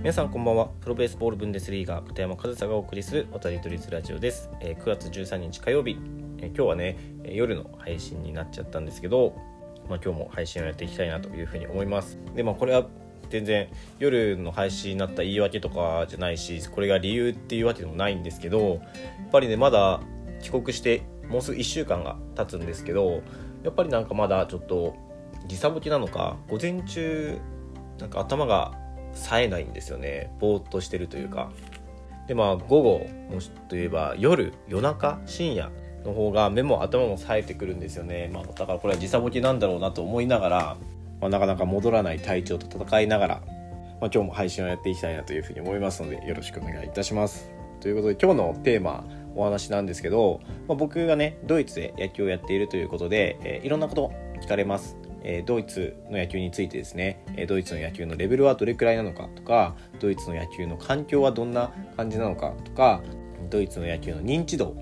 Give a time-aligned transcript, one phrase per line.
[0.00, 0.68] 皆さんこんばんは。
[0.80, 5.98] プロベースボールブンデスリーガー片山和沙がお送りする渡り鳥ズラジオです、えー、9月13日火曜日、
[6.38, 9.36] えー、今日はね夜の配信になっちゃったんですけど、
[9.90, 12.18] まあ、今日も配信をやっていきたいなというふうに思います。
[12.34, 12.86] でまあこれは
[13.28, 13.68] 全然
[13.98, 18.80] 夜の配信になった言い訳とかじゃないしこれが理由っていうわけでもないんですけどやっ
[19.30, 20.00] ぱりねまだ
[20.40, 23.22] 帰国してもうすぐ1週間が経つんですけど
[23.62, 24.96] やっぱりなんかまだちょっと
[25.46, 27.38] 時差ボケなのか午前中
[27.98, 28.79] なんか頭が
[29.14, 30.32] 冴えないんですよね。
[30.40, 31.50] ぼーっとしてるというか。
[32.26, 35.70] でまあ午後もしといえば夜夜中深夜
[36.04, 40.76] の方が目も頭も冴えてくるんですよね、まあ、だからこれは時差ボケなんだろうなと思いながら、
[41.20, 43.42] まあ、なかなか戻らない体調と戦いながら、
[44.00, 47.50] まあ、今日も配信をやっていきたいなというふうに思いますのでよろしくお願いいたします。
[47.80, 54.96] ということで今日のテーマお話なんですけど、まあ、僕がねドイツで野球をやっているということで、えー、いろんなこと聞かれます。
[55.22, 63.02] えドイツの野球についてですね、えドイツの野球のレベルはどれくらいなのかとかドイツの野球の環境はどんな感じなのかとか
[63.50, 64.74] ドイツの野球の認知度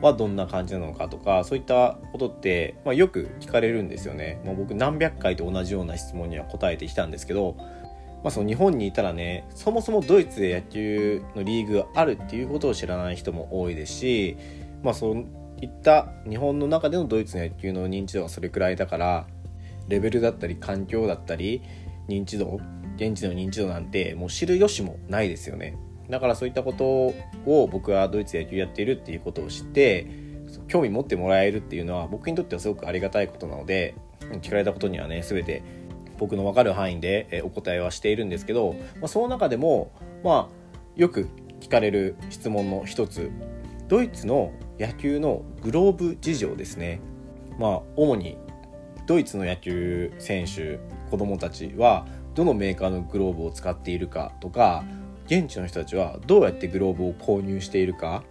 [0.00, 14.36] はどんな感じなのかとかそういったことって、まあ、よく聞かれるんですよね、まあ、僕何百回と同じような質問には答えてきたんですけど、まあ、その日本にいたらねそもそもドイツで野球のリーグがあるっていうことを知らない人も多いですし、
[14.82, 15.26] まあ、そう
[15.60, 19.26] いった日本の中でのドイツの野球の認知度がそれくらいだから
[19.90, 21.62] レベルだったり環境だったり
[22.08, 22.58] 認知度
[22.96, 25.76] 現地の認知度なんてもう知る由もないですよね。
[26.08, 26.84] だからそういったこと
[27.46, 30.06] を僕はドイツで野球やっているっていうことを知って
[30.66, 33.94] 興味持ってもらえるっていうのは僕にとってはすごくありがたいことなので
[34.42, 35.62] 聞かれたことにはね全て
[36.18, 39.92] 僕の分かる範囲でお答えはしているんですけど、まあ、その中でも
[40.24, 40.60] まあ
[40.96, 41.28] よく
[41.60, 43.30] 聞かれる質問の一つ
[43.88, 47.00] ドイツの野球のグローブ事情ですね。
[47.58, 48.36] まあ主に
[49.06, 50.78] ドイツの野球選手
[51.10, 54.84] 子供たちはどのメーカーのグローブを使っているかとか
[55.26, 58.24] 現地の人たちはどうやってグローブを購入しているか、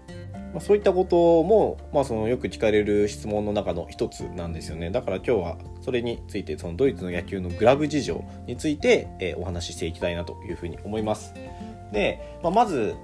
[0.54, 4.92] まあ、そういったことも、まあ、そのよく聞かれる質問の中の一つなんですよね。
[4.92, 11.34] だから今日はそれについてそのドイツの野球のグラブ事情について、えー、お話ししていきたいなというふうに思います。
[11.94, 12.96] で、まあ、まず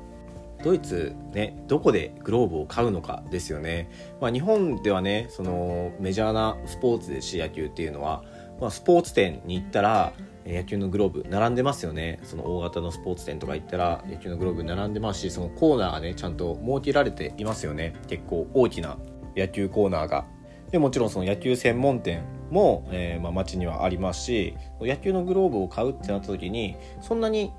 [0.66, 3.88] ドイツねどこでグローブを買うのかですよね、
[4.20, 8.24] まあ、日本ではねそのメジャーなスポーツですし野球っていうのは、
[8.60, 12.20] まあ、スポーツ店に行ったら野球のグローブ並んでますよね。
[12.24, 17.96] その大型のスポーツ店とか行ったら野球のグローブ並んでますしそのコーナーがねちゃんと設けられていますよね。
[18.08, 18.98] 結構大きな
[19.36, 20.26] 野球コーナーが。
[20.72, 27.52] でもちろんその野球専門店も、えー、まあ、街にはありますし野球のグローブを買うってなった時にそんなに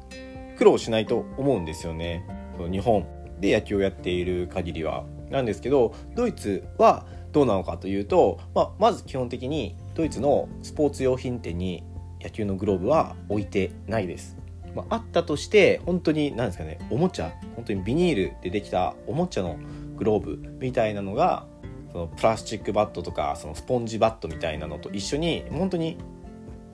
[0.58, 2.24] 苦労しないと思うんですよね。
[2.64, 3.06] 日本
[3.40, 11.84] で野球をやっている限りはなんですけどドイツはどうなのかというと、まあ、まず基本的にドイツのスポーツ用品店に
[12.22, 14.36] 野球のグローブは置いてないです。
[14.74, 19.58] まあ、あったとして本当に何ですかねおもちゃ本当にビニールでできたおもちゃの
[19.96, 21.46] グローブみたいなのが
[21.92, 25.96] そのプラスチックバットとかそのスポンジバットみたいなのと一緒に本当に、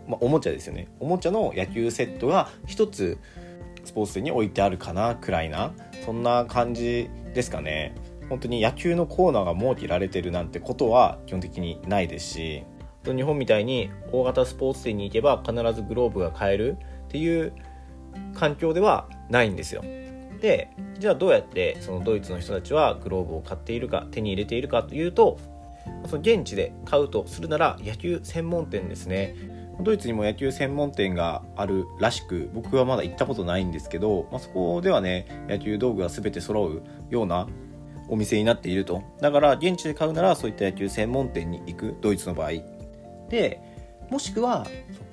[0.08, 3.18] まあ、おもちゃですよねおもちゃの野球セットが一つ
[3.84, 5.72] スポーツ店に置いてあるかなくらいな
[6.04, 7.94] そんな感じですかね。
[8.28, 12.64] 本当に野球のコーナーが設けられてるなんてことは基本的にないですし
[13.04, 17.52] 日本みたいに大型スポーツ店に行けば必ずグローブが買えるっていう
[18.34, 19.82] 環境ではないんですよ。
[20.40, 25.38] でじゃあどうやってそのドイツの人たちはグローブを買っているか手に入れているかというと
[26.06, 29.34] その現地で買うとするなら野球専門店ですね。
[29.80, 37.48] ドイツにも野球専門店があるらしく僕はまだ行ったことないんですけど、まあ、そこではね野球道具が全て揃うような
[38.08, 39.02] お店になっていると。
[39.20, 42.50] だから現地で買うならそういった野球専門店に行くドイツの場合。
[43.28, 43.60] で
[44.10, 44.66] もしくは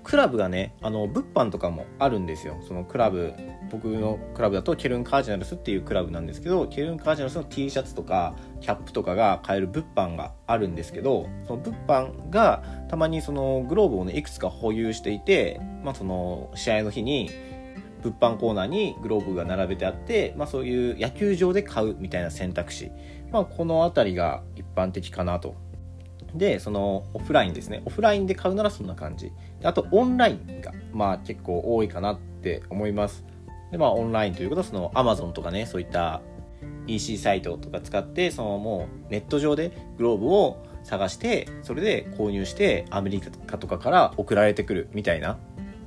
[0.04, 2.58] クラブがねあの物販とかもあるんですよ。
[2.68, 3.34] そのクラブ
[3.70, 17.30] 僕のクラブだとケルンカージナルスっていうクラブなんですけどケルンカージナルスの T シャツとかキャップとかが買える物販があるんですけどその物販がたまにそのグローブをねいくつか保有していて、まあ、その試合の日に
[18.02, 22.92] 物販コーナーにグローブが並べてあって、まあ、そういう野球場で買うみたいな選択肢、
[23.32, 25.56] まあ、この辺りが一般的かなと。
[26.36, 27.82] で、そのオフラインですね。
[27.86, 29.32] オフラインで買うならそんな感じ。
[29.64, 33.26] あと、オンラインが、まあ結構多いかなって思います。
[33.72, 36.22] で、まあオンラインということは、その Amazon とかね、そういった
[36.88, 45.38] EC サイトとか使って、そのもうネット上でグローブを探して、それで購入して、アメリカとかから送られてくるみたいな。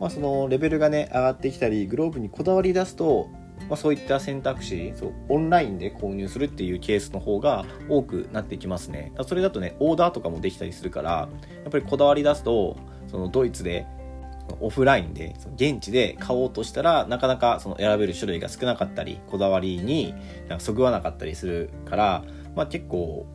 [0.00, 3.28] まあそのレベルがね、上がってきたり、グローブにこだわり出すと、
[3.68, 9.12] まあ、そういった選択肢そうオンラインで購入するっていうケースの方が多くなってきますね。
[9.26, 11.28] それだとねオーダーとかもできたりするからや
[11.68, 12.76] っぱりこだわり出すと
[13.08, 13.86] そのドイツで
[14.60, 20.14] オフラインで現地で買おうとしたらなかなかその選べる種類が少なかったりこだわりに
[20.48, 22.24] なんかそぐわなかったりするから、
[22.54, 23.26] まあ、結構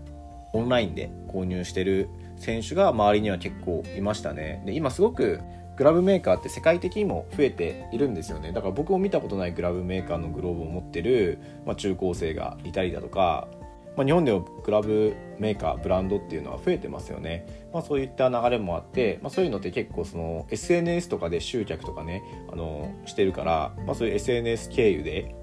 [0.53, 4.62] オンラインで購入してる選手が周りには結構いましたね。
[4.65, 5.39] で今すごく
[5.77, 8.51] グラブメーカーって世界的にも増えているんですよね。
[8.51, 13.47] だから僕も見たことないグラブメーカーのグローブを持ってる、まあ、中高生がいたりだとか、
[13.95, 25.35] まあ、日本でもグラブメーカーブランドっていうのは増えてますよね、まあ、そういった流れもあって、まあ、そういうのって結構その SNS とかで集客とかねあのしてるから、まあ、そういう SNS 経由で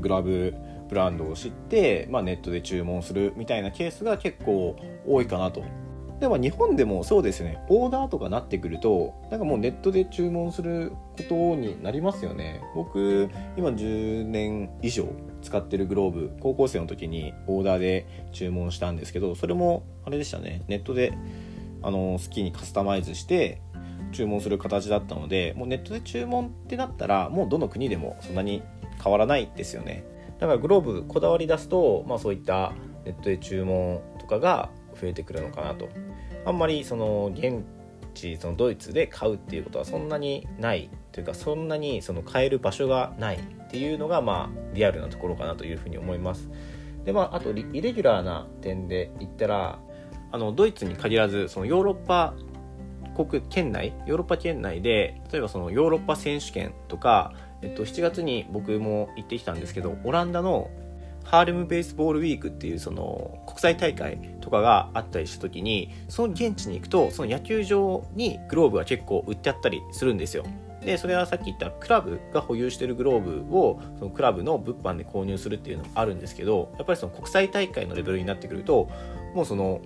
[0.00, 0.54] グラブ
[0.88, 5.64] ブランドを知って、まあ、ネットで注文するみたいなケースが結構多いかなと
[6.20, 7.58] でも日本でもそうですね。
[7.68, 12.62] オーダーとかなってくるとなんかもうネットで注文することになりますよね。
[12.74, 15.06] 僕今10年以上
[15.42, 20.62] 使ってるグローブ高校生の時にオーダーで注文したんですけどそれもあれでしたね。
[20.68, 21.12] ネットで
[21.82, 23.60] あの好きにカスタマイズして
[24.12, 28.62] 注文する形だったのでもうネットで注文ってなったらもうどの国でもそんなに
[29.02, 30.04] 変わらないですよね。
[30.38, 32.72] だからグローブこだわり出すと、まあ、そういった
[33.04, 34.70] ネットで注文とかが
[35.00, 35.88] 増えてくるのかなと。
[36.44, 37.64] あんまりその現
[38.14, 46.48] 地そのドイツで買うっていうことはそんなにないというかそんなにその買える場所がないっていうのがまあリアルなところかなというふうに思います。
[47.04, 49.78] でまああとイレギュラーな点で言ったら
[50.32, 52.34] あのドイツに限らずそのヨーロッパ
[53.16, 57.32] 国圏内ヨーロッパ圏内で例えばそのヨーロッパ選手権とか、
[57.62, 60.70] えっと、7月に僕も行ってきたんですけどオランダの
[61.24, 70.44] ハーレムベースボールウィークっていうその国際大会とかがあったりした時にその現地に行くとその野球場にグローブが結構売ってあったりするんですよ。
[70.84, 78.88] でそれはさっき言ったクラブが保有してるグローブをそのクラブの物販で購入するっていうのもあるんですけどやっぱりその国際大会のレベルになってくると
[79.34, 79.80] もうその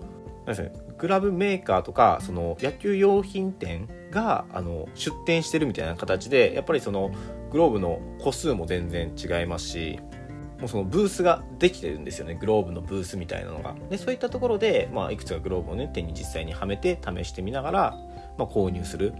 [0.45, 7.11] なんですねグラブメーカーとかその野球用品店があの出店してるみたいな形でやっぱりその
[7.51, 10.01] グローブの個数も全然違いますし
[10.61, 12.35] もうそのブースができてるんですよね。
[12.35, 13.75] グローブのブースみたいなのが。
[13.89, 17.97] でそういったところで、まあ、いくつかグローブをね手に実際にはめて試してみながら、
[18.39, 19.15] まあ、購入する、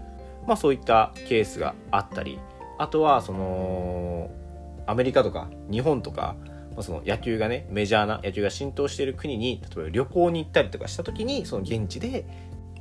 [0.47, 2.39] まあ、そういったケースがあったり。
[2.77, 4.31] あとはその
[4.87, 6.35] アメリカとか日本とか、
[6.73, 12.25] まあ、その野球がねメジャーな野球が浸透している国に例えば旅行に行ったりとかした時にその現地で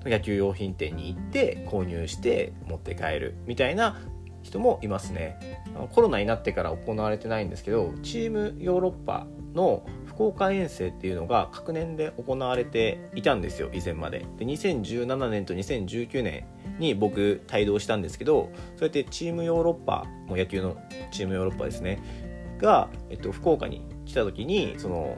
[0.05, 4.01] 野球用品店に行って購入して持って帰るみたいな
[4.43, 5.63] 人もいますね。
[5.93, 14.27] コロナになってから行われてないんですけどチームヨーロッパの福岡遠征っていうのが各年で行われていたんですよ以前まで。
[14.39, 16.45] で2017年と2019年
[16.79, 20.77] に僕帯同したんですけどそうやってチームヨーロッパも野球の
[21.11, 22.03] チームヨーロッパですね。
[22.59, 25.17] が、えっと、福岡に来た時にその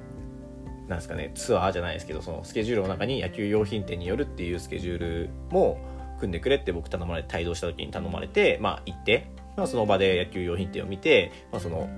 [0.88, 5.78] なんですかねツアーじゃないですけどそのスケジュールの中に野球用品店によるっていうスケジュールも
[6.22, 9.26] 組んでくれって僕頼まれて帯同した時に頼まれて、まあ、行って、
[9.56, 11.90] まあ、その場で野球用品店を見て、まあ、その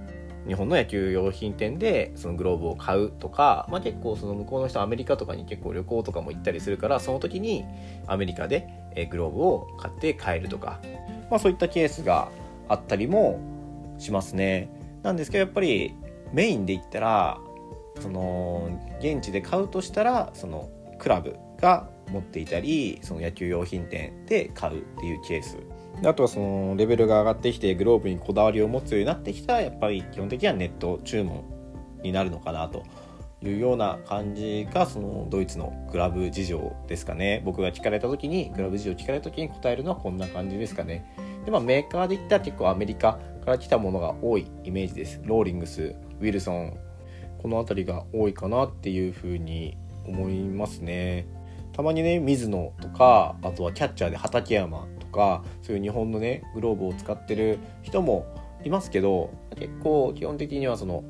[0.46, 7.64] 日本の野球用品店でそのグローブを買うとか、まあ、結構その向こうの人アメリカとかに結構旅行とかも行ったりするからその時に
[8.06, 8.66] アメリカで
[9.10, 10.80] グローブを買って帰るとか、
[11.30, 12.30] まあ、そういったケースが
[12.68, 13.40] あったりも
[13.98, 14.68] しますね。
[15.02, 15.94] なんですけどやっぱり
[16.32, 17.38] メインで言ったら
[18.00, 18.70] その
[19.00, 25.58] 現地で買うとしたらそのクラブが持っていたりその野球用品店で買うっていうケース
[26.04, 31.44] あとはそのレベルが上がってきてグローブにこだわりを持つようになってきたらやっぱり基本的にはネット注文
[32.02, 32.84] になるのかなと
[33.42, 37.42] いうような感じがそのドイツのグラブ事情ですかね。
[37.44, 41.14] 僕が聞かれた時にグラブ事情聞かれた時に答えるのはこんな感じですかね。
[41.44, 45.20] でまあメーカーで言ったら結構アメリカから来たものが多いイメージです。
[45.24, 46.76] ローリングスウィルソン
[47.42, 51.26] この辺りが多いかなっていうふうに思いますね。
[51.74, 58.26] たまにね水野とかあとはキャッチャーで畠山とかそういう日本のねグローブを使ってる人も
[58.64, 61.04] いますけど結構基本的にはその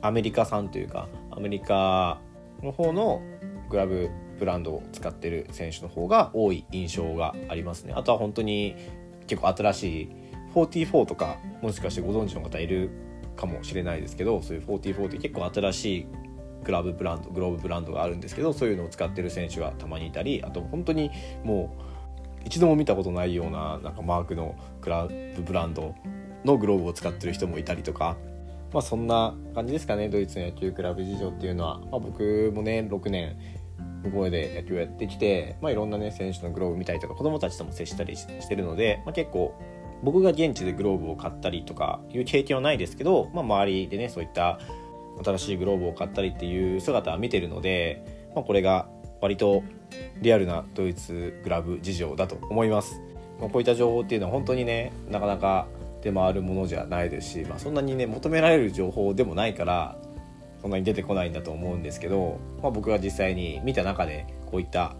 [0.00, 2.20] アメリカ産というかアメリカ
[2.62, 3.22] の方の
[3.68, 7.94] グラブブランドを使ってる選手の方が多い印象がありますね。
[7.96, 8.76] あとは本当に
[9.26, 10.08] 結構新しい
[10.54, 12.90] 44とかもしかしてご存知の方いる
[13.36, 16.06] かもしれないですけどそういう44って結構新しい
[16.66, 21.12] グラブブランドグローブブランドがあるんですけどそういうのを使ってる選手がたまにいたりあと本当に
[21.44, 25.94] もう一度も見たことないようななんかマークのグラブブランド
[26.44, 28.16] のグローブを使ってる人もいたりとか、
[28.72, 33.38] まあ、そんな感じですかねドイツの野球クラブ事情っていうのは、まあ、僕もね6年
[34.02, 39.54] 向こうで野球をやってきて、まあ、いろんなね選手のグローブ見たりとか子供たちとも接したりしてるので、まあ、結構
[40.02, 44.58] 僕が現地でグローブを買ったりとかいう経験はないですけど、まあ、周りでねそういった
[45.24, 48.88] 新しいグローブを買ったりっていう姿は見てるので、まあ、これが
[49.20, 49.62] 割と
[50.20, 53.00] リアルなドイツグラブ事情だと思います。
[53.40, 55.66] まあ、こういった情報っていうのは本当にねなかなか
[56.02, 59.98] 出回るものじゃないですし、まあ、そんなにね求められる情報でもないから
[60.62, 64.96] そんなに出てこないんだと思うんですけど、まあ、僕が実際に見た中でこういった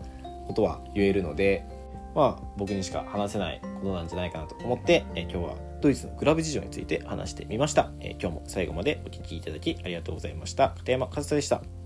[0.46, 1.66] ことは言えるので、
[2.14, 5.56] まあ、僕にしか話せないことなんじゃないかなと思って、え今日は
[5.86, 10.70] ドイツのクラブ事情について話してみました、え今日も最後までお聴きいただきありがとうございました。
[10.78, 11.85] 片山和人でした。